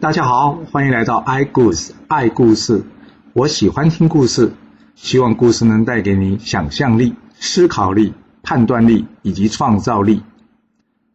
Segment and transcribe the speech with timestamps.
[0.00, 2.86] 大家好，欢迎来到 i 故事爱故事。
[3.34, 4.54] 我喜欢听故事，
[4.94, 10.22] 希望故事能带给你想象力、思考力、判断力以及创造力。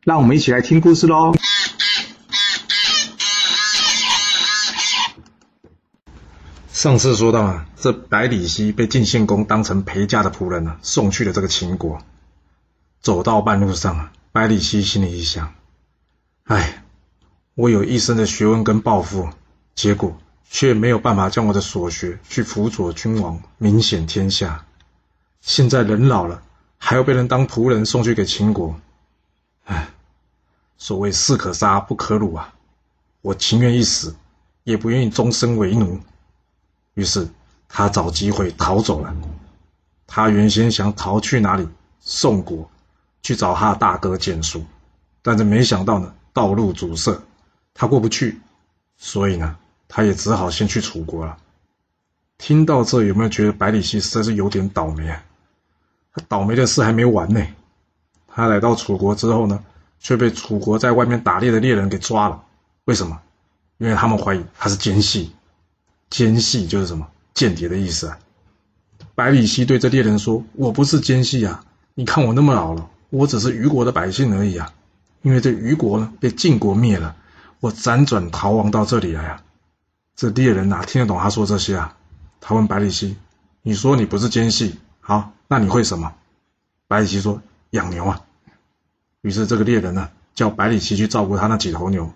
[0.04, 1.34] 让我们一起来听故事喽。
[6.72, 11.98] 上次说到啊，这百里奚被晋献公当成陪嫁的仆人啊，送去了这个秦国。
[13.02, 15.56] 走到半路上啊，百里奚心里一想：
[16.44, 16.85] 哎。
[17.56, 19.30] 我有一身的学问跟抱负，
[19.76, 20.18] 结果
[20.50, 24.66] 却没有办法将我的所学去辅佐君王，名显天下。
[25.40, 26.44] 现在人老了，
[26.78, 28.76] 还要被人当仆人送去给秦国。
[29.64, 29.88] 唉，
[30.78, 32.54] 所谓士可杀不可辱啊！
[33.22, 34.14] 我情愿一死，
[34.66, 35.98] 也不愿意终身为奴。
[36.96, 37.26] 于是
[37.70, 39.16] 他找机会逃走了。
[40.06, 41.66] 他原先想逃去哪里？
[42.02, 42.70] 宋国，
[43.22, 44.62] 去找他大哥蹇叔，
[45.22, 47.18] 但是没想到呢，道路阻塞。
[47.78, 48.40] 他过不去，
[48.96, 49.58] 所以呢，
[49.90, 51.38] 他也只好先去楚国了。
[52.38, 55.22] 听到这，有没有觉得百里奚实在是有点倒霉啊？
[56.14, 57.46] 他倒霉的事还没完呢。
[58.28, 59.62] 他来到楚国之后呢，
[60.00, 62.44] 却被楚国在外面打猎的猎人给抓了。
[62.86, 63.22] 为什么？
[63.78, 65.34] 因为他们怀疑他是奸细。
[66.10, 67.06] 奸细就是什么？
[67.34, 68.18] 间谍的意思啊。
[69.16, 74.74] 百里奚对这猎人说：“我不是奸细啊，你看我那么老了，我只是虞国的百姓而已啊。
[75.24, 77.18] 因为这虞国呢，被晋国灭了。”
[77.60, 79.42] 我辗转逃亡到这里来啊！
[80.16, 81.96] 这猎人哪听得懂他说这些啊？
[82.40, 83.16] 他问百里奚
[83.64, 86.14] ：“你说你不是奸细，好，那你会什么？”
[86.88, 88.22] 百里奚说：“养牛啊。”
[89.22, 92.14] 于是这个猎人呢，叫百里奚去照顾他那几头牛。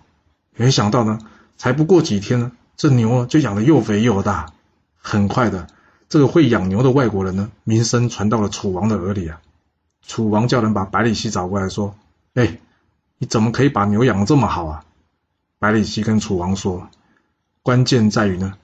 [0.54, 1.18] 没想到呢，
[1.58, 4.52] 才不过几天呢，这牛啊就养得又肥又大。
[4.96, 5.66] 很快的，
[6.08, 9.40] 这个会养牛的外国人呢，名声传到了楚王的耳里啊。
[10.06, 11.94] 楚王叫人把百里奚找过来说
[12.34, 12.58] ：“哎，
[13.18, 14.84] 你怎么可以把牛养得这么好啊？”
[15.60, 16.88] 百里奚跟楚王说
[17.62, 18.54] ：“关键在于呢，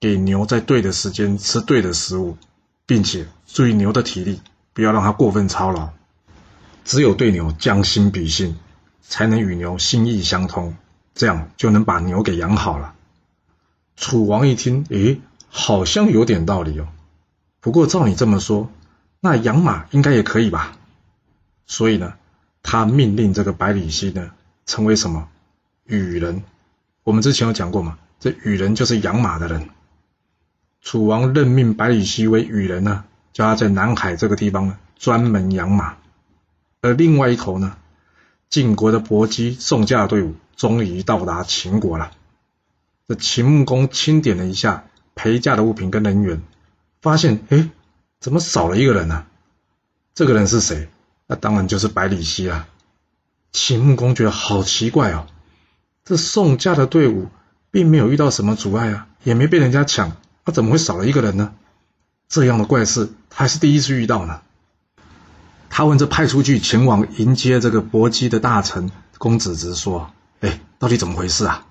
[0.00, 2.38] 给牛在对的时间吃对的食物，
[2.86, 4.40] 并且注意牛的体力，
[4.72, 5.90] 不要让它过分操劳。
[6.82, 8.56] 只有对牛将心比心，
[9.02, 10.74] 才能与牛心意相通，
[11.14, 12.94] 这样就能把牛给养好了。”
[13.94, 16.88] 楚王一听，诶，好像有点道理哦。
[17.60, 18.70] 不过照你这么说，
[19.20, 20.74] 那养马应该也可以吧？
[21.66, 22.14] 所以呢，
[22.62, 24.30] 他命令这个百里奚呢，
[24.64, 25.28] 成为什么？
[25.86, 26.42] 羽人，
[27.04, 29.68] 我们之前有讲过嘛，这羽人就是养马的人。
[30.82, 35.96] 楚王任命百里奚为羽人呢，叫他在南海这个地方呢专门养马。
[36.80, 37.76] 而另外一头呢，
[38.48, 42.12] 晋国的伯姬送嫁队伍终于到达秦国了。
[43.08, 46.42] 这秦穆公清点了一下陪嫁的物品跟人员，
[47.00, 47.70] 发现哎，
[48.20, 49.26] 怎么少了一个人呢、啊？
[50.14, 50.88] 这个人是谁？
[51.26, 52.68] 那当然就是百里奚啊。
[53.52, 55.26] 秦穆公觉得好奇怪哦。
[56.06, 57.26] 这送嫁的队伍
[57.72, 60.12] 并没有遇到什么阻碍啊，也没被人家抢，
[60.44, 61.52] 那怎么会少了一个人呢？
[62.28, 64.40] 这样的怪事还是第一次遇到呢。
[65.68, 71.66] 他问这派出去前往迎接这个伯姬的大臣公子直说：“哎，到底怎么回事啊？”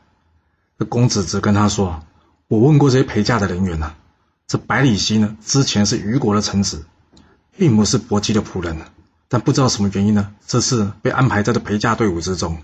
[0.77, 2.03] 这公子直跟他说
[2.49, 3.93] ：“我问过这些陪嫁的人员呢，
[4.47, 6.83] 这百里奚呢，之前是虞国的臣子，
[7.57, 8.77] 并不是伯姬的仆人，
[9.29, 12.57] 但不知道什么原因呢，这次被安排在这陪嫁队伍之中。”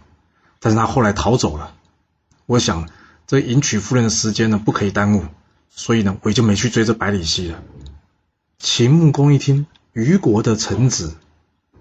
[0.64, 1.74] 但是他后来逃走了，
[2.46, 2.88] 我想
[3.26, 5.26] 这迎娶夫人的时间呢，不可以耽误，
[5.72, 7.64] 所以呢，我也就没去追这百里奚了。
[8.60, 11.16] 秦穆公一听虞国的臣子，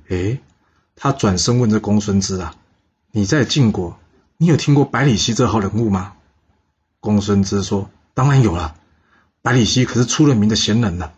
[0.09, 0.41] 诶，
[0.97, 2.55] 他转身问这公孙支啊
[3.13, 3.99] ：“你在晋国，
[4.39, 6.15] 你有听过百里奚这号人物吗？”
[7.01, 8.77] 公孙支说：“当然有了，
[9.43, 11.13] 百里奚可是出了名的贤人了。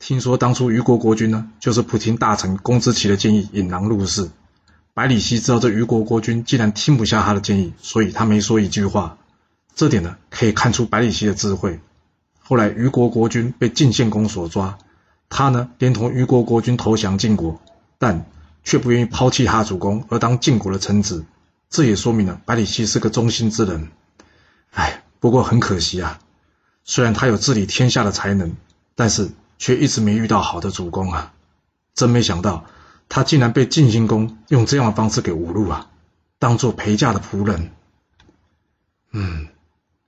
[0.00, 4.28] 听说当初虞国国君呢，就是不听大臣公之奇的建议，引狼入室。”
[5.00, 9.16] 百里奚知道这虞国国君既然听不下他的建议，所以他没说一句话。
[9.74, 11.80] 这点呢，可以看出百里奚的智慧。
[12.42, 14.76] 后来虞国国君被晋献公所抓，
[15.30, 17.62] 他呢连同虞国国君投降晋国，
[17.96, 18.26] 但
[18.62, 21.24] 却不愿意抛弃他主公而当晋国的臣子。
[21.70, 23.88] 这也说明了百里奚是个忠心之人。
[24.72, 26.18] 哎，不过很可惜啊，
[26.84, 28.54] 虽然他有治理天下的才能，
[28.94, 31.32] 但是却一直没遇到好的主公啊！
[31.94, 32.66] 真没想到。
[33.10, 35.90] 他竟然被晋献公用这样的方式给侮辱啊！
[36.38, 37.72] 当做陪嫁的仆人。
[39.10, 39.48] 嗯，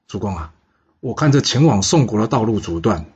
[0.06, 0.52] 主公啊，
[1.00, 3.06] 我看这前往宋国的道路阻断，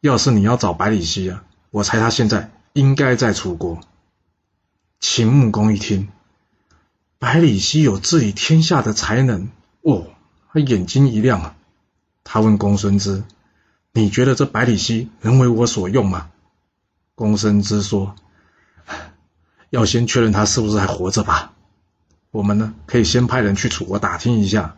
[0.00, 3.80] 要是你要找百里奚啊，我猜他现在应该在楚国。
[4.98, 6.08] 秦穆公一听，
[7.18, 9.50] 百里奚有治理天下的才能，
[9.82, 10.06] 哦，
[10.50, 11.54] 他眼睛一亮啊！
[12.24, 13.22] 他问公孙支
[13.92, 16.30] ：“你觉得这百里奚能为我所用吗？”
[17.14, 18.16] 公孙支说。
[19.70, 21.52] 要先确认他是不是还活着吧。
[22.30, 24.76] 我们呢，可以先派人去楚国打听一下。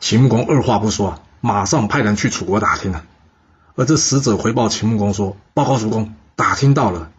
[0.00, 3.04] 秦穆公二话不说，马上派人去楚国打听了。
[3.74, 7.10] 而这使者回报秦穆公说：“报告主公，打听到了，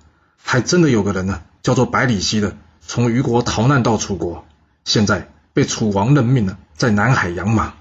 [0.41, 4.45] 还真的有个人呢，叫做百里奚的，从虞国逃难到楚国，
[4.83, 7.73] 现在被楚王任命了，在南海养马。”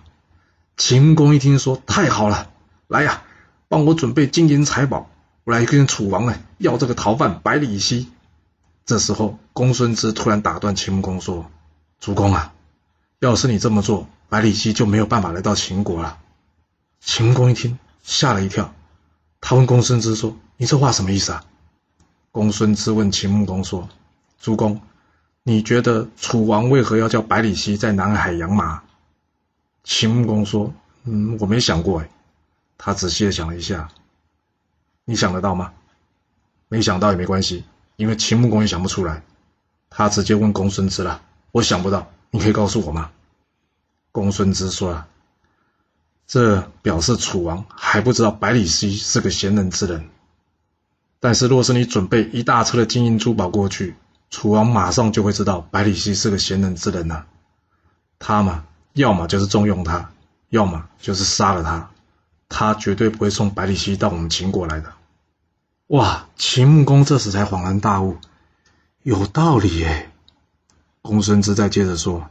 [0.78, 2.48] 秦穆公一听说，太好了，
[2.88, 3.22] 来呀，
[3.68, 5.10] 帮我准备金银财宝，
[5.44, 8.06] 我来跟楚王呢要这个逃犯百里奚。
[8.84, 11.50] 这时候，公孙支突然打断秦穆公说
[12.00, 12.52] ：“主公啊，
[13.20, 16.18] 要是你这么做，百里奚就没有办法来到秦国了。”
[17.00, 17.78] 秦穆公一听。
[18.04, 18.74] 吓了一跳，
[19.40, 21.44] 他问公孙支说：“你这话什么意思啊？”
[22.32, 23.88] 公孙支问秦穆公说
[24.42, 24.80] ：“主公，
[25.44, 28.82] 你觉得楚王为何要叫百里奚在南海养马？”
[29.84, 30.74] 秦穆公说
[31.06, 32.10] ：“嗯，我没想过。”哎，
[32.76, 33.88] 他仔细的想了一下，
[35.04, 35.72] 你想得到吗？
[36.66, 37.62] 没想到也没关系，
[38.02, 39.22] 因为秦穆公也想不出来。
[39.88, 41.22] 他直接问公孙支了
[41.52, 43.12] ：“我想不到，你可以告诉我吗？”
[44.10, 45.06] 公孙支说了。
[46.26, 50.08] 这表示楚王还不知道百里奚是个贤能之人，
[51.20, 53.94] 但是若是你准备一大车的金银珠宝过去，
[54.30, 57.26] 楚王马上就会知道百里奚是个贤能之人了。
[58.18, 58.64] 他嘛，
[58.94, 60.10] 要么就是重用他，
[60.48, 61.90] 要么就是杀了他，
[62.48, 64.92] 他绝对不会送百里奚到我们秦国来的。
[65.92, 66.26] 哇！
[66.36, 68.16] 秦穆公这时才恍然大悟，
[69.02, 70.10] 有道理耶。
[71.02, 72.30] 公孙支再接着说：“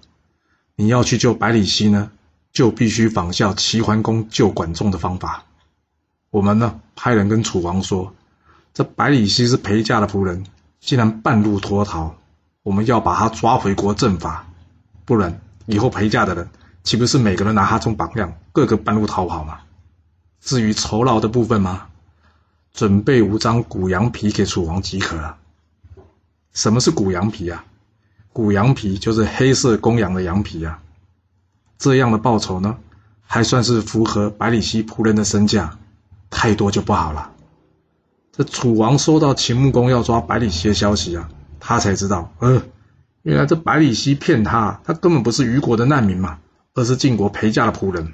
[0.76, 2.10] 你要去救百里奚呢？”
[2.52, 5.44] 就必须仿效齐桓公救管仲的方法。
[6.32, 8.16] 我们呢，派人跟楚王说，
[8.74, 10.44] 这百里奚是陪嫁的仆人，
[10.80, 12.16] 竟然半路脱逃，
[12.64, 14.48] 我们要把他抓回国正法，
[15.06, 16.50] 不然以后陪嫁的人
[16.84, 19.60] 岂不是每个人拿他做榜样，个个半路逃跑吗？
[20.40, 21.90] 至于酬劳的部分吗，
[22.74, 25.38] 准备五张古羊皮给楚王即可了。
[26.54, 27.64] 什么是古羊皮啊？
[28.34, 30.82] 古羊皮就是黑色公羊的羊皮啊。
[31.78, 32.78] 这样的报酬呢，
[33.22, 35.78] 还算是符合百里奚仆人的身价，
[36.30, 37.32] 太多就不好了。
[38.32, 41.30] 这楚王收到秦穆公要抓百里奚的消息啊，
[41.60, 42.62] 他才知道，呃，
[43.24, 46.40] 原来这百里奚骗他，他根本不是虞国的难民嘛，
[46.74, 48.14] 而是晋国陪嫁的仆人。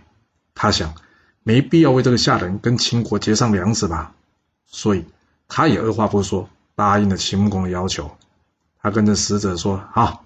[0.56, 0.96] 他想，
[1.44, 4.14] 没必要为这个下人跟秦国结上梁子吧，
[4.68, 5.06] 所以
[5.48, 8.12] 他也二话不说答应了秦穆公的要求。
[8.82, 10.24] 他跟着使者说：“好，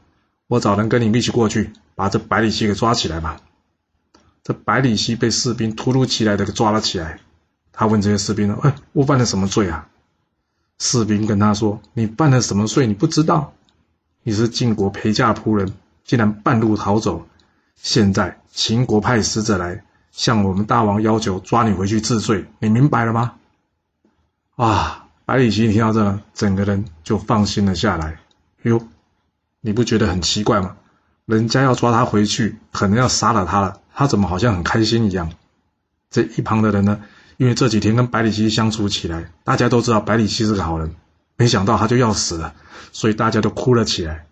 [0.48, 3.40] 我找人跟你一起过去。”把这百里奚给抓起来吧！
[4.44, 7.20] 这百里奚被士兵突如其来的给抓了起来。
[7.72, 9.88] 他问这些士兵呢：“哎，我犯了什么罪啊？”
[10.80, 12.88] 士兵跟他说：“你犯了什么罪？
[12.88, 13.54] 你不知道？
[14.24, 15.74] 你是晋国陪嫁仆人，
[16.04, 17.28] 竟然半路逃走。
[17.76, 23.36] 现在秦国派使者来向我们大王要求抓你回去治罪，你明白了吗？”
[24.56, 25.08] 啊！
[25.26, 28.20] 百里奚听到这，整个人就放心了下来。
[28.64, 28.86] 哟，
[29.62, 30.76] 你不觉得很奇怪吗？
[31.26, 35.32] 人家要抓他回去，可能要杀了他了，他怎么好像很开心一样？
[36.10, 37.02] 这一旁的人呢，
[37.38, 40.94] 因为这几天跟百里奚相处起来，大家都知道百里奚是个好人，
[41.38, 42.54] 没想到他就要死了，
[42.92, 44.26] 所以大家都哭了起来。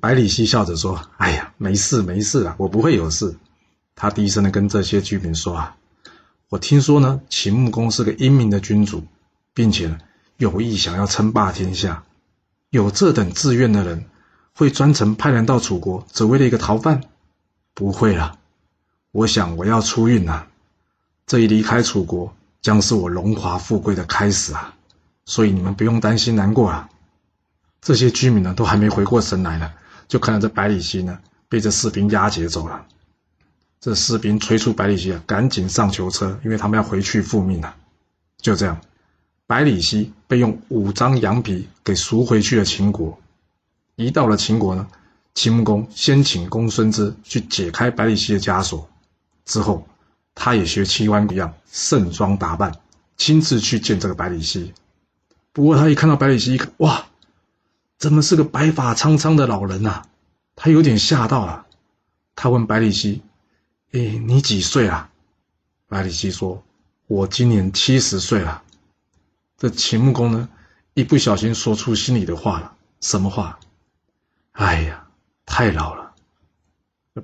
[0.00, 3.36] 百里奚笑着说：“哎呀，没事没事啊，我不会有事。”
[3.94, 5.76] 他低声的跟这些居民说：“啊，
[6.48, 9.04] 我听说呢，秦穆公是个英明的君主，
[9.54, 9.98] 并且呢，
[10.36, 12.04] 有意想要称霸天下，
[12.70, 14.04] 有这等志愿的人。”
[14.58, 17.02] 会专程派人到楚国，只为了一个逃犯？
[17.74, 18.40] 不会了，
[19.12, 20.48] 我想我要出运了。
[21.28, 24.74] 这一离开楚国，将是我荣华富贵的开始啊！
[25.24, 26.88] 所以你们不用担心难过啊。
[27.80, 29.70] 这些居民呢，都还没回过神来呢，
[30.08, 32.84] 就看到这百里奚呢，被这士兵押解走了。
[33.80, 37.76] 这士兵催促百里奚啊，赶紧上囚车，因为他们要回去复命了。
[38.38, 38.80] 就这样，
[39.46, 43.18] 百里奚被用五张羊皮给赎回去了秦国。
[43.96, 44.86] 一到了秦国呢，
[45.34, 48.88] 秦穆公先请公孙支去解开百里奚的枷锁，
[49.44, 49.86] 之后
[50.34, 52.72] 他也学齐桓一样盛装打扮，
[53.16, 54.72] 亲自去见这个百里奚。
[55.52, 57.06] 不过他一看到百里奚，一看哇，
[57.98, 60.06] 怎么是个白发苍苍的老人啊？
[60.54, 61.66] 他有点吓到了。
[62.36, 63.20] 他问百里奚
[63.92, 65.10] ：“哎，你几岁啊？”
[65.88, 66.62] 百里奚说
[67.08, 68.62] ：“我今年七十岁了。”
[69.56, 70.48] 这秦穆公呢，
[70.94, 72.74] 一不小心说出心里的话了。
[73.00, 73.58] 什么话？
[74.52, 75.06] 哎呀，
[75.46, 76.12] 太老了。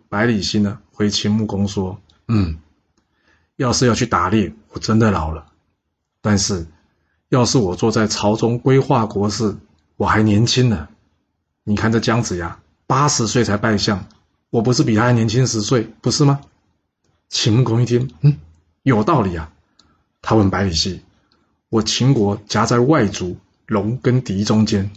[0.08, 2.58] 百里奚呢，回秦穆公说：“嗯，
[3.56, 5.46] 要是要去打猎，我真的老了。
[6.20, 6.66] 但是，
[7.28, 9.56] 要是我坐在朝中规划国事，
[9.96, 10.88] 我还年轻呢。
[11.62, 14.06] 你看这姜子牙，八十岁才拜相，
[14.50, 16.40] 我不是比他还年轻十岁，不是吗？”
[17.34, 18.38] 秦穆公一听，嗯，
[18.84, 19.50] 有道理啊。
[20.22, 21.02] 他问百里奚
[21.68, 23.36] ：“我秦国夹在外族
[23.66, 24.92] 戎跟狄中间，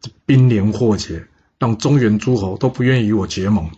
[0.00, 1.28] 这兵连祸结。”
[1.58, 3.70] 让中原诸侯都不愿意与我结盟，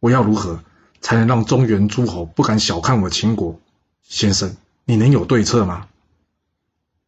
[0.00, 0.62] 我要如何
[1.00, 3.58] 才能让中原诸侯不敢小看我秦国？
[4.02, 5.88] 先生，你能有对策吗？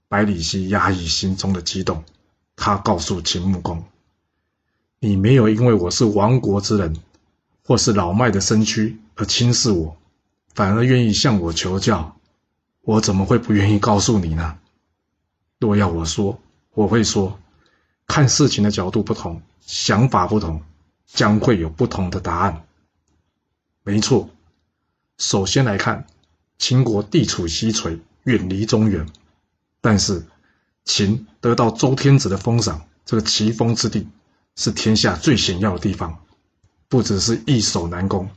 [0.09, 2.03] 百里奚压抑心中的激动，
[2.57, 3.85] 他告诉秦穆公
[4.99, 6.97] ：“你没有因为我是亡国之人，
[7.65, 9.97] 或是老迈的身躯而轻视我，
[10.59, 12.17] 反而愿意向我求教，
[12.81, 14.59] 我怎么会不愿意告诉你呢？
[15.61, 16.41] 若要我说，
[16.75, 17.39] 我会说，
[18.09, 20.61] 看事情的角度不同，想法不同，
[21.07, 22.67] 将会有不同的答案。
[23.85, 24.31] 没错，
[25.19, 26.09] 首先来看，
[26.59, 29.09] 秦国地处西陲，远离中原，
[29.81, 30.27] 但是
[30.85, 34.09] 秦得到周天子的封赏，这个奇峰之地
[34.57, 36.19] 是天下最险要的地方，
[36.89, 38.29] 不只是易守难攻，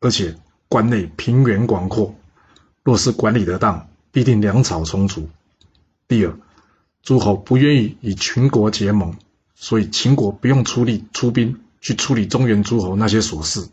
[0.00, 0.36] 而且
[0.70, 2.14] 关内平原广阔，
[2.84, 5.28] 若是管理得当，必定粮草充足。
[6.06, 6.38] 第二，
[7.02, 9.16] 诸侯不愿意与秦国结盟，
[9.56, 13.68] 所以秦国不用出力出兵去处理中原诸侯那些琐事，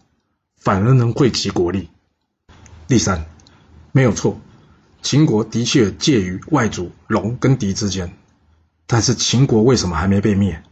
[0.55, 1.87] 反而能惠及国力。
[2.87, 3.27] 第三，
[3.91, 4.41] 没有错，
[5.03, 8.11] 秦国的确介于外族龙跟狄之间，
[8.87, 10.63] 但是秦国为什么还没被灭？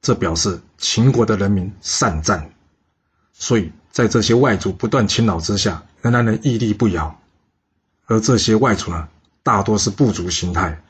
[0.00, 2.52] 这表示秦国的人民善战，
[3.32, 7.16] 所以在这些外族不断侵扰之下，仍然能屹立不摇。
[8.06, 9.06] 而这些外族呢，
[9.44, 10.82] 大多是部族形态。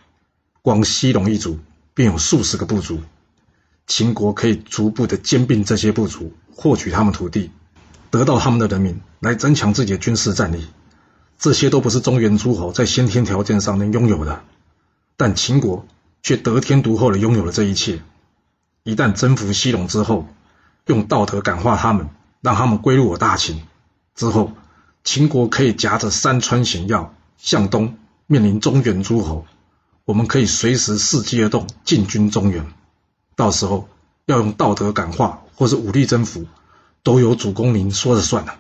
[0.63, 1.59] 光西戎一族
[1.93, 3.03] 便有数十个部族，
[3.87, 7.51] 秦国可以逐步的兼并这些部族，获取他们土地，
[8.09, 10.67] 得到他们的人民，来增强自己的军事战力。
[11.39, 14.43] 这些都不是中原诸侯在先天条件上能拥有的，
[15.19, 15.87] 但秦国
[16.23, 18.01] 却得天独厚的拥有了这一切。
[18.83, 20.27] 一旦征服西戎之后，
[20.87, 22.09] 用道德感化他们，
[22.45, 23.63] 让他们归入我大秦
[24.15, 24.53] 之后，
[25.03, 27.97] 秦国可以夹着山川险要向东
[28.27, 29.47] 面临中原诸侯。
[30.05, 32.71] 我们可以随时伺机而动，进军中原。
[33.35, 33.89] 到时候
[34.27, 36.45] 要用道德感化，或是武力征服，
[37.03, 38.59] 都由主公您说了算了。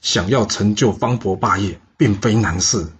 [0.00, 2.92] 想要成就方伯霸业，并非难事。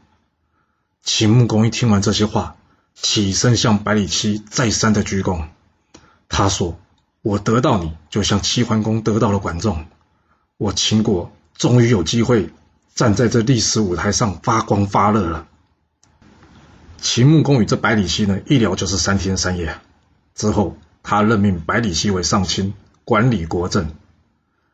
[1.05, 2.57] 秦穆公一听完这些话，
[2.95, 5.45] 起身向百里奚再三的鞠躬。
[6.29, 6.81] 他说
[7.23, 9.87] ：“我得到你，就像齐桓公得到了管仲。
[10.61, 12.50] 我秦国终于有机会
[12.95, 15.49] 站在这历史舞台上发光发热了。”
[17.00, 19.79] 秦穆公与这百里奚呢，一聊就是三天三夜。
[20.35, 22.75] 之后，他任命百里奚为上卿，
[23.07, 23.90] 管理国政。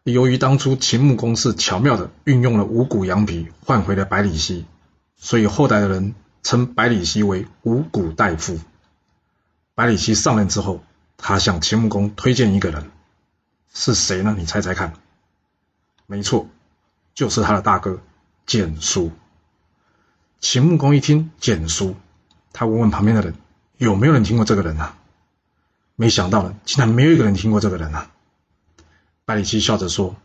[0.02, 4.64] 由于当初秦穆公是巧妙的运用了五谷羊皮换回了百里奚，
[5.16, 8.58] 所以后代的人称百里奚为五谷大夫。
[9.76, 10.82] 百里奚上任之后，
[11.16, 12.90] 他向秦穆公推荐一个人，
[13.72, 14.34] 是谁呢？
[14.36, 14.94] 你猜猜看。
[16.06, 16.48] 没错，
[17.14, 18.00] 就是他的大哥
[18.46, 19.12] 简叔。
[20.40, 21.96] 秦穆公一听简叔。
[22.52, 23.34] 他问问旁边的人，
[23.76, 24.96] 有没有人听过这个人啊？
[25.94, 28.10] 没想到呢，竟然没有一个人听过这个人啊！
[29.24, 30.16] 百里奚笑着说：“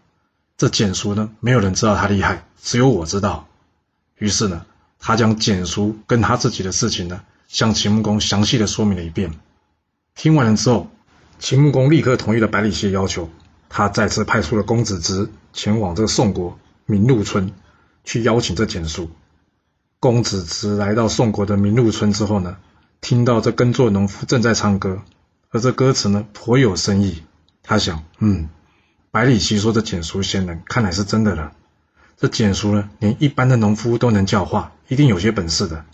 [0.55, 3.47] 这简叔呢，没有人知道他厉害，只有我知道。”
[4.17, 4.65] 于是呢，
[4.99, 9.37] 他将简叔跟他自己的事情呢，向秦穆公详细的说明了一遍。
[10.13, 10.89] 听完了之后，
[11.39, 13.29] 秦穆公立刻同意了百里奚的要求，
[13.67, 17.53] 他再次派出了公子职前往这个宋国闵鹿村，
[18.03, 19.09] 去邀请这简叔。
[19.99, 22.57] 公子职来到宋国的闵鹿村之后呢，
[23.01, 25.01] 听到这耕作农夫正在唱歌，
[25.49, 27.23] 而这歌词呢颇有深意。
[27.63, 28.49] 他想，嗯，
[29.11, 31.51] 百里奚说这简叔贤能，看来是真的了。
[32.17, 35.85] 这简叔呢，连一般的农夫都能教化，一定有些本事的。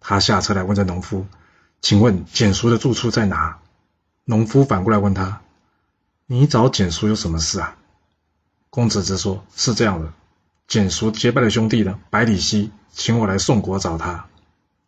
[0.00, 1.26] 他下车来问这农夫
[1.80, 3.58] ：“请问简叔的住处在哪？”
[4.24, 5.40] 农夫反过来问他
[6.26, 7.76] ：“你找简叔有什么事啊？”
[8.72, 10.14] 公子职说：“是这样的。”
[10.66, 14.24] 简叔结拜的兄弟呢，百里奚请我来宋国找他。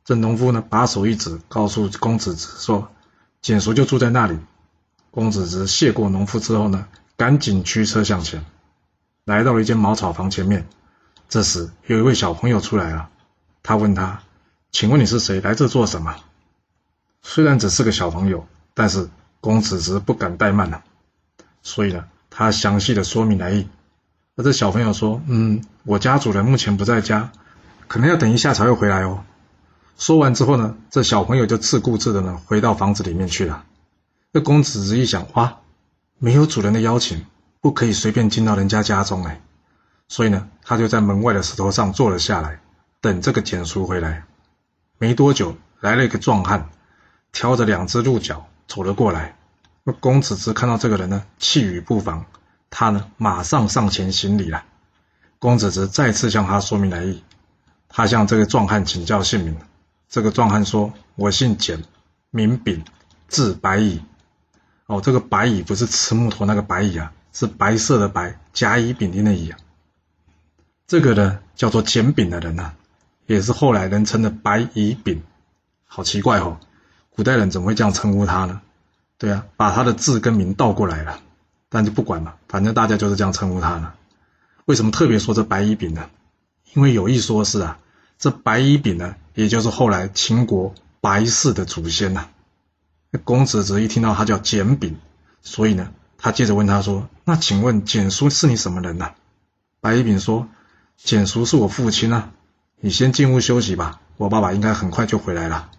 [0.06, 2.88] 这农夫呢，把手一指，告诉公子职说
[3.42, 4.38] ：“简叔就住在那里。”
[5.12, 6.88] 公子职谢过农夫之后呢，
[7.18, 8.42] 赶紧驱车向前，
[9.26, 10.66] 来到了一间茅草房前面。
[11.28, 13.10] 这时有一位小朋友出来了，
[13.62, 14.22] 他问他
[14.72, 15.42] ：“请问你是谁？
[15.42, 16.16] 来这做什么？”
[17.20, 19.10] 虽然只是个小朋友，但是
[19.42, 20.82] 公子职不敢怠慢了，
[21.62, 23.68] 所以呢，他详细的说明来意。
[24.34, 27.30] 而这小朋友说：“嗯，我家主人目前不在家，
[27.86, 29.24] 可能要等一下才会回来哦。”
[29.96, 33.64] 说完之后呢，这小朋友就自顾自的呢回到房子里面去了。
[34.32, 35.58] 这公子一想，哇，
[36.18, 37.24] 没有主人的邀请，
[37.60, 39.40] 不可以随便进到人家家中哎，
[40.08, 42.58] 所以呢，他就在门外的石头上坐了下来，
[43.00, 44.24] 等这个简叔回来。
[44.98, 46.68] 没多久，来了一个壮汉，
[47.30, 49.36] 挑着两只鹿角走了过来。
[49.86, 52.24] 那公子职看到这个人呢，气宇不凡。
[52.70, 54.64] 他呢，马上上前行礼了。
[55.38, 57.22] 公子职再次向他说明来意。
[57.88, 59.56] 他向这个壮汉请教姓名。
[60.08, 61.84] 这个壮汉说：“我姓简，
[62.30, 62.82] 名秉，
[63.28, 64.00] 字白乙。”
[64.86, 69.58] 哦，这个白乙不是吃木头那个白乙啊，是白色的白，甲乙丙丁的乙啊。
[70.86, 72.74] 这个呢叫做简炳的人呐、啊，
[73.26, 75.22] 也是后来人称的白乙丙，
[75.86, 76.58] 好奇怪哦，
[77.10, 78.62] 古代人怎么会这样称呼他呢？
[79.24, 81.18] 对啊，把他的字跟名倒过来了，
[81.70, 83.94] 但就不管了，反正大家就是这样称呼他了。
[84.66, 86.10] 为什么特别说这白乙丙呢？
[86.74, 87.78] 因为有一说是啊，
[88.18, 92.26] 这白乙丙呢，也就是后来秦国白氏的祖先呐、
[93.24, 94.98] 公子职一听到他叫简炳，
[95.40, 99.14] 所以呢，他接着问他说：“那请问简叔是你什么人呢、啊？”
[99.80, 100.48] 白乙丙说
[101.02, 102.32] ：“简叔是我父亲啊，
[102.78, 105.70] 你先进屋休息吧，我爸爸应该很快就回来了。”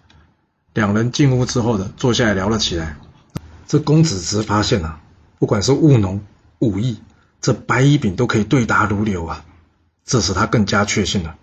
[0.73, 2.97] 两人进屋之后呢，坐下来聊了起来。
[3.67, 4.99] 这公子职发现啊，
[5.39, 6.21] 不管是务农、
[6.59, 6.99] 武艺，
[7.41, 9.45] 这白乙丙都可以对答如流啊。
[10.05, 11.35] 这使他更加确信了，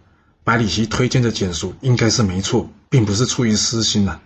[0.44, 4.20] 百里奚推荐的简叔应该是没错，并不是出于私心呐。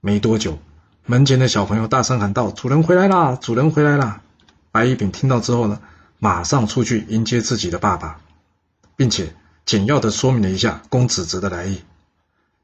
[0.00, 0.58] 没多久，
[1.04, 3.34] 门前的小朋友大声喊道：“主人回来啦！
[3.34, 4.22] 主人回来啦！”
[4.70, 5.80] 白乙丙听到之后呢，
[6.20, 8.20] 马上出去迎接自己的爸爸，
[8.94, 9.34] 并且
[9.66, 11.82] 简要的说明了一下公子职的来意。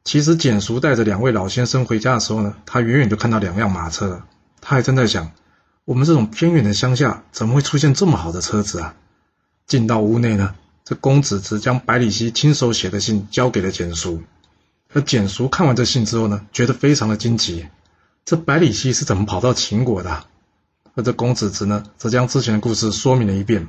[0.04, 4.24] 其实简叔带着两位老先生回家的时候呢，他远远就看到两辆马车了。
[4.68, 5.30] 他还正在想，
[5.84, 8.96] 我们这种偏远的乡下，怎么会出现这么好的车子啊？
[9.64, 14.24] 进到屋内呢，这公子职将百里奚亲手写的信交给了简叔。
[14.92, 17.68] 而简叔看完这信之后呢，觉得非常的惊奇，
[18.24, 20.24] 这百里奚是怎么跑到秦国的？
[20.96, 23.68] 而这公子职呢，则将之前的故事说明了一遍，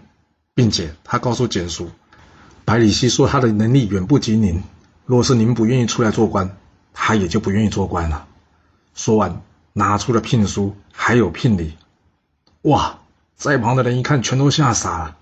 [0.55, 1.91] 并且他告诉简叔，
[2.65, 4.63] 百里奚说他的能力远不及您，
[5.05, 6.57] 若是您不愿意出来做官，
[6.91, 8.25] 他也就不愿意做官了。
[8.95, 9.43] 说完。
[9.77, 11.77] 拿出了聘书，还有聘礼。
[12.63, 12.97] 哇，
[13.35, 15.17] 在旁的人一看，全都吓傻了，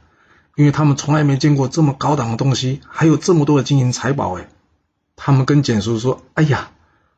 [0.56, 4.38] 因为他们从来没见过这么高档的东西，还有这么多的金银财宝。
[4.38, 4.48] 哎，
[5.18, 6.72] 他们跟简叔说：“哎呀，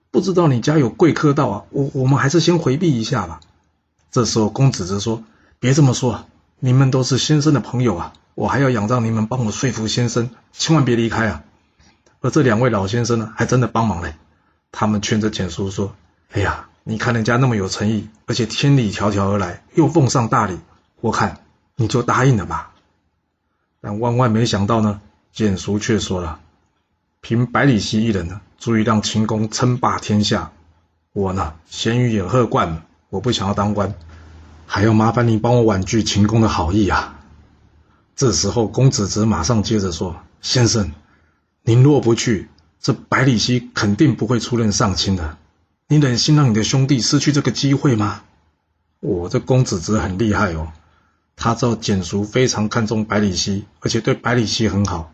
[0.10, 3.40] 不知道你家有贵客到啊，我我们还是先回避一下吧。”
[4.10, 5.24] 这时候，公子则说
[5.62, 6.26] ：“别这么说，
[6.58, 11.44] 你们都是先生的朋友啊，我还要仰仗你们帮我说服先生，千万别离开啊。”
[12.20, 14.16] 而这两位老先生呢，还真的帮忙嘞，
[14.72, 15.94] 他们劝着简叔说
[16.34, 20.58] ：“哎呀。”你看人家那么有诚意，而且千里迢迢而来，又奉上大礼，
[21.02, 21.42] 我看
[21.76, 22.72] 你就答应了吧。
[23.82, 25.02] 但万万没想到呢，
[25.34, 26.40] 简叔却说了
[27.20, 30.54] ：“凭百里奚一人呢，足以让秦公称霸天下。
[31.12, 33.94] 我呢，闲鱼野鹤惯了，我不想要当官，
[34.66, 37.20] 还要麻烦你帮我婉拒秦公的好意啊。”
[38.16, 40.94] 这时候，公子职马上接着说：“先生，
[41.64, 42.48] 您若不去，
[42.80, 45.38] 这百里奚肯定不会出任上卿的。”
[45.90, 48.24] 你忍心让你的兄弟失去这个机会吗？
[49.00, 50.74] 我这公子职很厉害哦，
[51.38, 55.14] 他知道简叔非常看重百里奚，而且对百里奚很好。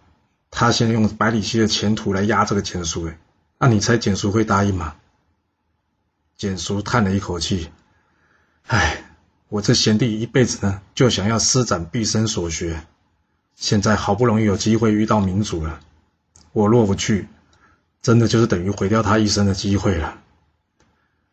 [0.50, 3.20] 他现在用百里奚的前途来压这个简叔，哎，
[3.60, 4.96] 那你猜简叔会答应吗？
[6.38, 7.70] 简叔叹了一口气，
[8.66, 9.04] 唉，
[9.50, 12.84] 我这贤弟一辈子呢，就想要施展毕生所学，
[13.56, 15.80] 现在好不容易有机会遇到明主了，
[16.52, 17.28] 我若不去，
[18.02, 20.18] 真的就是等于毁掉他一生的机会了。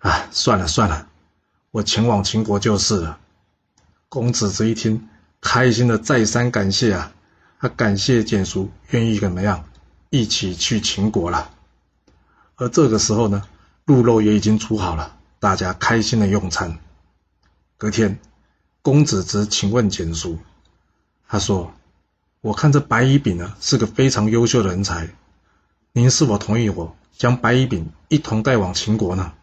[0.01, 1.09] 啊，算了算了，
[1.71, 3.19] 我前往秦国就是了。
[4.09, 5.09] 公子职一听，
[5.41, 7.13] 开心的再三感谢啊，
[7.61, 9.65] 他感谢简叔愿意怎么样，
[10.09, 11.51] 一起去秦国了。
[12.57, 13.43] 而这个时候呢，
[13.85, 16.79] 鹿肉也已经煮好了，大家开心的用餐。
[17.77, 18.19] 隔天，
[18.81, 20.39] 公子职请问简叔，
[21.29, 21.73] 他说
[22.41, 25.11] ：“我看这白乙丙呢是个非常优秀的人才，
[25.93, 29.35] 您是否同意我将白乙丙一同带往秦国呢？”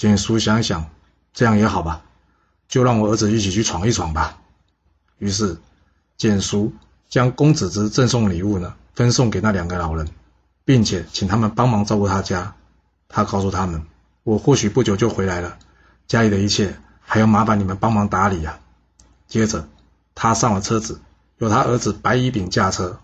[0.00, 0.88] 简叔想想，
[1.34, 2.00] 这样也好吧，
[2.68, 4.38] 就让我儿子一起去闯一闯吧。
[5.18, 5.58] 于是，
[6.16, 6.72] 简叔
[7.10, 10.08] 将公子之赠送礼物呢，分送给那两个老人，
[10.64, 12.54] 并且请他们帮忙照顾他家。
[13.10, 13.84] 他告诉他们
[14.24, 15.58] ：“我或许不久就回来了，
[16.06, 18.58] 家里的一切还要麻烦你们帮忙打理呀。”
[19.28, 19.68] 接着，
[20.14, 20.98] 他上了车子，
[21.36, 22.98] 由他儿子白乙丙驾车，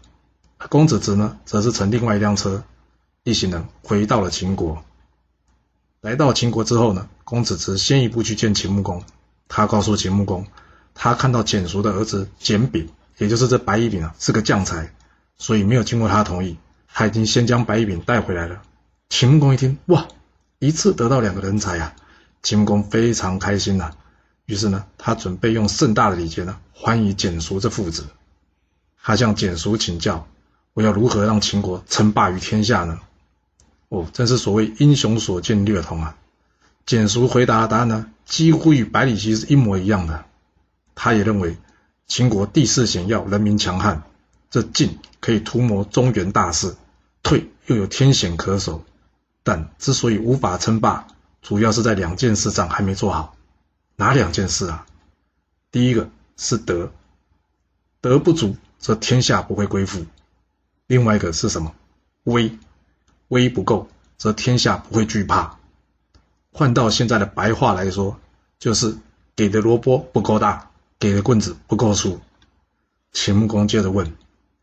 [0.70, 2.64] 公子之呢，则是乘另外一辆车，
[3.22, 4.82] 一行人回到了秦国。
[6.00, 9.02] 来到秦国之后呢，公子职先一步去见秦穆公。
[9.48, 10.46] 他告诉秦穆公，
[10.94, 14.92] 他看到简叔的儿子简炳，也就是这白乙丙啊，是个将才，
[15.38, 16.59] 所以没有经过他同意，
[16.92, 18.62] 他已经先将白乙丙带回来了。
[19.09, 20.09] 秦穆公一听，哇，
[20.59, 21.94] 一次得到两个人才啊！
[22.42, 23.92] 秦穆公非常开心呐、
[24.46, 28.06] 于是呢，他准备用盛大的礼节呢，欢迎简叔这父子。
[29.00, 30.26] 他向简叔请教，
[30.74, 32.98] 我要如何让秦国称霸于天下呢？
[33.96, 36.16] 哦，真是所谓英雄所见略同啊！
[36.85, 40.24] 简叔回答的答案呢，几乎与百里奚是一模一样的。
[40.94, 41.56] 他也认为
[42.06, 44.02] 秦国地势险要，人民强悍，
[44.50, 46.76] 这进可以图谋中原大事，
[47.22, 48.85] 退又有天险可守。
[49.42, 51.06] 但之所以无法称霸，
[51.40, 53.35] 主要是在两件事上还没做好。
[53.96, 54.87] 哪两件事啊？
[55.70, 56.92] 第一个是德，
[58.00, 60.02] 德不足则天下不会归附；
[60.87, 61.74] 另外一个是什么？
[62.24, 62.59] 威，
[63.28, 65.58] 威不够，则天下不会惧怕。
[66.52, 68.18] 换到现在的白话来说，
[68.58, 68.96] 就是
[69.34, 72.20] 给的萝卜不够大，给的棍子不够粗。
[73.12, 74.14] 秦穆公接着问：“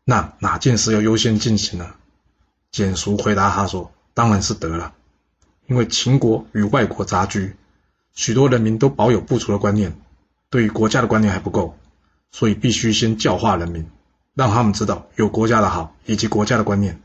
[0.04, 1.94] 那哪件事要优先进行呢？”
[2.72, 4.92] 简叔回答他说：“当然是德了，
[5.66, 7.54] 因为秦国与外国杂居，
[8.14, 9.96] 许多人民都保有不足的观念，
[10.50, 11.76] 对于国家的观念还不够，
[12.32, 13.88] 所以必须先教化人民，
[14.34, 17.00] 让他们知道有国家的好以及国家的观念。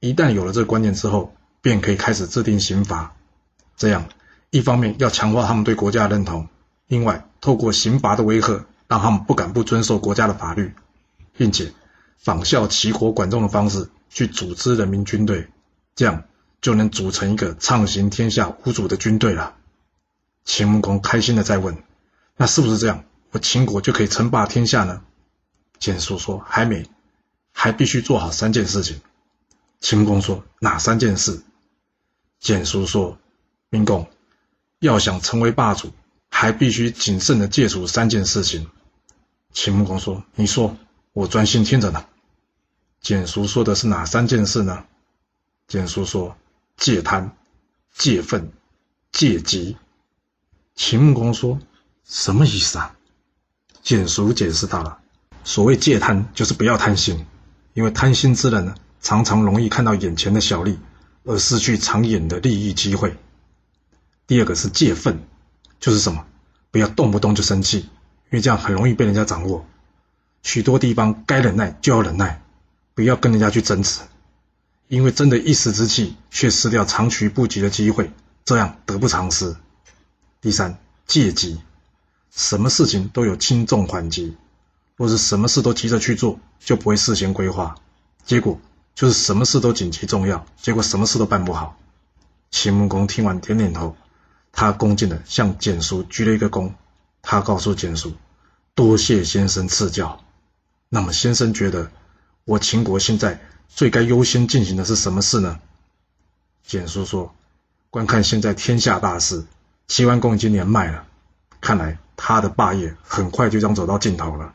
[0.00, 3.14] 一旦有了这个观念之后，便可以开始制定刑罚。
[3.76, 4.08] 这样，
[4.50, 6.48] 一方面要强化他们对国家的认同，
[6.88, 10.74] 另外透过刑罚的威吓，让他们不敢不遵守国家的法律，
[11.36, 11.72] 并且
[12.18, 15.46] 仿效齐国管仲的方式。”去组织人民军队，
[15.94, 16.24] 这样
[16.60, 19.54] 就能组成一个畅行天下无阻的军队了。
[20.44, 21.84] 秦穆公开心的再问
[22.36, 23.04] ：“那是不是这样？
[23.30, 25.02] 我秦国就可以称霸天下呢？”
[25.78, 26.90] 简叔说：“还没，
[27.52, 29.00] 还必须做好三件事情。”
[29.80, 31.42] 秦公说：“哪三件事？”
[32.38, 33.18] 简叔说
[33.70, 34.08] ：“明公，
[34.78, 35.92] 要想成为霸主，
[36.30, 38.70] 还必须谨慎的戒除三件事情。”
[39.52, 40.76] 秦穆公说：“你说，
[41.12, 42.06] 我专心听着呢。”
[43.00, 44.84] 简叔说的是哪三件事呢？
[45.66, 46.36] 简叔说：
[46.76, 47.34] 戒贪、
[47.94, 48.52] 戒愤、
[49.10, 49.76] 戒急。
[50.74, 51.58] 秦穆公说：
[52.04, 52.94] 什么意思啊？
[53.82, 54.98] 简叔解释道了：
[55.44, 57.24] 所谓戒贪，就是不要贪心，
[57.72, 60.78] 因为贪心之人呢，常常容易看到眼前的小利，
[61.24, 63.16] 而失去长远的利益机会。
[64.26, 65.20] 第二个是戒愤，
[65.78, 66.24] 就是什么？
[66.70, 67.88] 不要动不动就生气，因
[68.32, 69.66] 为这样很容易被人家掌握。
[70.42, 72.42] 许多地方该忍耐就要忍耐。
[72.92, 74.00] 不要跟人家去争执，
[74.88, 78.12] 因为争得一时之气，却失掉长驱不及的机会，
[78.44, 79.56] 这样得不偿失。
[80.42, 81.62] 第三，戒急，
[82.30, 84.36] 什么事情都有轻重缓急，
[84.96, 87.76] 若是什么事都急着去做，就不会事先规划，
[88.26, 88.60] 结果
[88.94, 91.76] 就是什么事都紧急重要，结果什么事都办不好。
[92.50, 93.96] 秦穆公听完点点头，
[94.52, 96.72] 他恭敬地向简叔鞠了一个躬，
[97.22, 98.12] 他告诉简叔
[98.74, 100.20] ：“多谢先生赐教。”
[100.88, 101.90] 那么先生觉得？
[102.46, 105.60] 我秦国现在最该优先进行的是什么事呢？
[106.64, 107.32] 简叔说
[107.90, 109.44] ：“观看现在天下大势，
[109.86, 111.04] 齐桓公已经年迈了，
[111.60, 114.52] 看来他的霸业很快就将走到尽头了。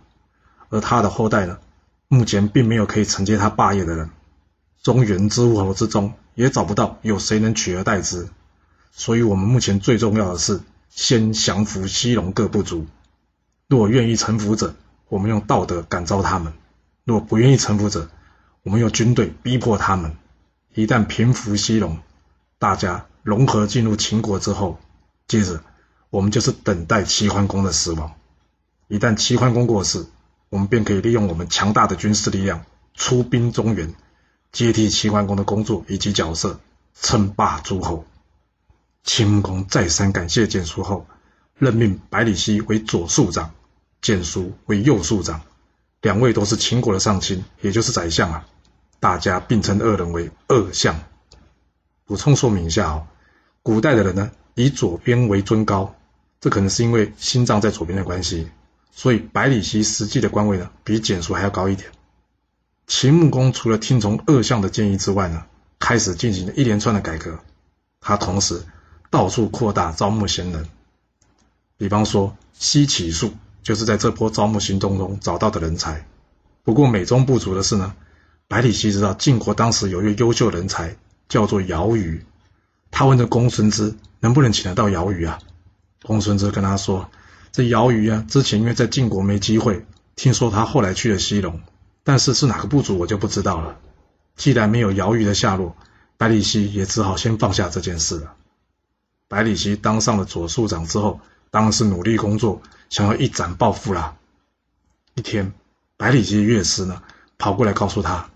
[0.70, 1.60] 而他的后代呢，
[2.10, 4.10] 目前并没有可以承接他霸业的人。
[4.86, 8.30] 中原诸侯之中，也找不到有谁能取而代之。
[8.92, 12.86] 所以，我们目前最重要的是先降服西戎各部族。
[13.68, 14.76] 若愿意臣服者，
[15.10, 16.54] 我们用道德感召他们。”
[17.04, 18.12] 若不愿意臣服者，
[18.62, 20.16] 我们用军队逼迫他们。
[20.76, 21.98] 一旦平服西戎，
[22.60, 24.78] 大家融合进入秦国之后，
[25.28, 25.64] 接着
[26.12, 28.14] 我们就是等待齐桓公的死亡。
[28.88, 30.06] 一旦齐桓公过世，
[30.50, 33.96] 我们便可以利用我们强大的军事力量出兵中原，
[34.56, 36.62] 接替齐桓公的工作以及角色，
[37.02, 38.06] 称霸诸侯。
[39.04, 41.06] 秦穆公再三感谢蹇叔后，
[41.58, 43.52] 任命百里奚为左庶长，
[44.02, 45.42] 简叔为右庶长。
[46.02, 48.48] 两位都是秦国的上卿，也就是宰相啊，
[49.02, 51.04] 大家并称二人为二相。
[52.06, 53.08] 补充说明一下哦，
[53.62, 55.94] 古代的人呢，以左边为尊高，
[56.40, 58.50] 这可能是因为心脏在左边的关系，
[58.94, 61.90] 所以百里奚实际的官位呢，比简叔还要高一点。
[62.88, 65.46] 秦穆公除了听从二相的建议之外呢，
[65.80, 67.40] 开始进行了一连串的改革，
[68.02, 68.64] 他同时
[69.10, 70.68] 到处扩大招募贤人，
[71.78, 73.34] 比方说西乞术。
[73.64, 76.06] 就是在这波招募行动中找到的人才。
[76.64, 77.96] 不过美中不足的是呢，
[78.48, 80.96] 百里奚知道晋国当时有一位优秀人才
[81.28, 82.24] 叫做姚瑜，
[82.92, 85.40] 他问这公孙支能不能请得到姚瑜啊？
[86.04, 87.10] 公孙支跟他说，
[87.52, 89.84] 这姚瑜啊，之前因为在晋国没机会，
[90.16, 91.62] 听说他后来去了西戎，
[92.06, 93.78] 但是是哪个部族我就不知道了。
[94.38, 95.76] 既然没有姚虞的下落，
[96.18, 98.36] 百里奚也只好先放下这件事了。
[99.28, 102.62] 百里奚当上了左庶长之后，当然是努力工作。
[102.90, 104.16] 想要一展抱负啦！
[105.16, 105.52] 一天，
[105.98, 107.02] 百里奚的乐师呢
[107.40, 108.30] 跑过来告诉他，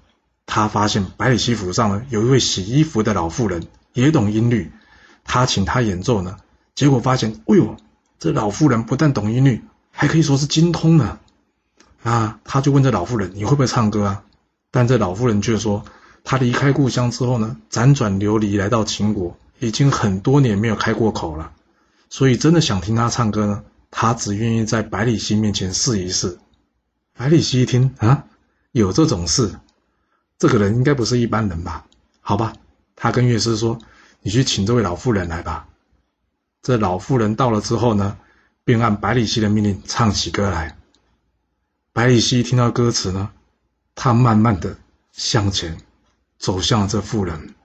[0.48, 4.72] 他发现百里奚府上呢有一位洗衣服的老妇人，也懂音律。
[5.24, 6.38] 他请他演奏呢，
[6.74, 7.78] 结果发现，哎呦，
[8.18, 11.20] 这老妇人不但懂音律，还可以说是精通呢。
[12.04, 14.24] 啊，他就问这老妇人：“你会不会唱歌啊？”
[14.72, 15.84] 但这老妇人却说
[16.24, 21.52] ：“他离开故乡之后呢，辗转流离来到秦国，已经很多年没有开过口了，
[22.10, 26.38] 所以真的想听他唱歌呢。”他只愿意在百里奚面前试一试。
[27.18, 28.26] 百里奚一听啊，
[28.72, 29.52] 有这种事，
[30.38, 31.86] 这个人应该不是一般人吧？
[32.22, 32.54] 好吧，
[32.96, 33.80] 他跟乐师说
[34.22, 35.68] ：“你去请这位老妇人来吧。”
[36.62, 38.16] 这老妇人到了之后呢，
[38.64, 40.78] 便按百里奚的命令唱起歌来。
[42.00, 43.30] 百里奚听到歌词呢，
[43.94, 44.78] 他慢慢的
[45.12, 45.78] 向前
[46.38, 47.56] 走向了这妇人。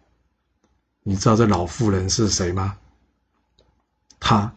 [1.05, 2.77] 你知道这老妇人是谁吗？
[4.19, 4.53] 她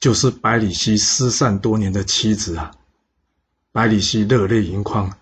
[0.00, 2.72] 就是百里奚失散多年的妻子啊！
[3.70, 5.16] 百里奚热泪盈眶，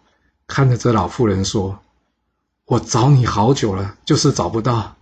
[0.47, 1.79] 看着这老妇人说
[2.65, 4.97] ：“我找你好久了，就是找不到，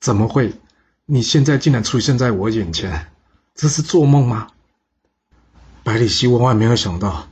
[0.00, 0.58] 怎么会？
[1.04, 3.12] 你现在竟然出现在我眼前，
[3.54, 4.48] 这是做梦吗？”
[5.84, 7.28] 百里奚万万没有想到，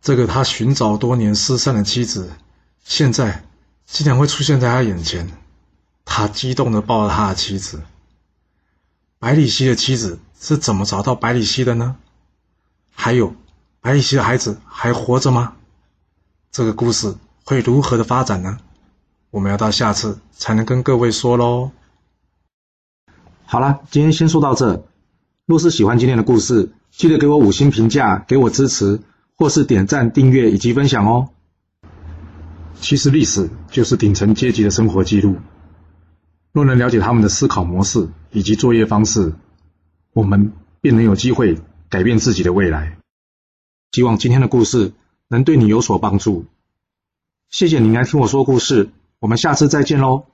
[0.00, 2.30] 这个他寻找多年失散的妻子，
[2.84, 3.44] 现在
[3.86, 5.30] 竟然会出现在他眼前。
[6.04, 7.82] 他激动地抱着他的妻子。
[9.18, 11.96] 百里奚的妻子是怎么找到百里奚的呢？
[12.94, 13.34] 还有，
[13.80, 15.54] 百里奚的孩子还活着吗？
[16.52, 18.58] 这个故事会如何的发展呢？
[19.30, 21.72] 我们要到下次才能跟各位说喽。
[23.44, 24.86] 好了，今天先说到这。
[25.44, 29.00] 若是喜欢今天的故事，记得给我五星评价，给我支持，
[29.36, 31.28] 或是点赞、订阅以及分享哦。
[32.80, 35.36] 其实历史就是顶层阶级的生活记录。
[36.52, 39.34] 若能了解他们的思考模式以及作业方式，
[40.12, 42.98] 我们便能有机会改变自己的未来。
[43.92, 44.92] 希望今天的故事
[45.28, 46.46] 能对你有所帮助。
[47.50, 50.24] 谢谢您来听我说故事，我们下次再见喽。